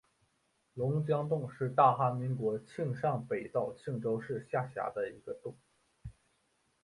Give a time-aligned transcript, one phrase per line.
[0.73, 5.55] 龙江洞是大韩民国庆尚北道庆州市下辖的一个洞。